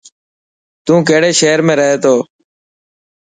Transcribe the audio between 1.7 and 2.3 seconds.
رهي ٿو